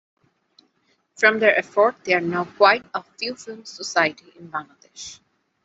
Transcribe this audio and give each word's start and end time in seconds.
From 1.15 1.37
their 1.37 1.55
effort, 1.55 2.03
there 2.05 2.17
are 2.17 2.21
now 2.21 2.43
quite 2.45 2.83
a 2.95 3.03
few 3.19 3.35
film 3.35 3.65
society 3.65 4.33
in 4.35 4.49
Bangladesh. 4.49 5.19